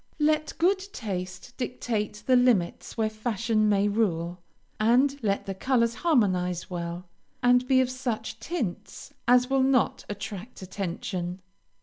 Let 0.17 0.53
good 0.57 0.79
taste 0.93 1.53
dictate 1.57 2.23
the 2.25 2.35
limits 2.35 2.97
where 2.97 3.07
fashion 3.07 3.69
may 3.69 3.87
rule, 3.87 4.39
and 4.79 5.15
let 5.21 5.45
the 5.45 5.53
colors 5.53 5.93
harmonize 5.93 6.71
well, 6.71 7.05
and 7.43 7.67
be 7.67 7.81
of 7.81 7.91
such 7.91 8.39
tints 8.39 9.13
as 9.27 9.47
will 9.51 9.61
not 9.61 10.03
attract 10.09 10.63
attention. 10.63 11.39